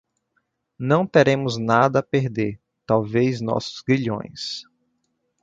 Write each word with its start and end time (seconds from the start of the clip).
Não 0.79 1.05
teremos 1.05 1.59
nada 1.59 1.99
a 1.99 2.03
perder, 2.03 2.59
talvez 2.87 3.39
nossos 3.39 3.81
grilhões 3.81 4.63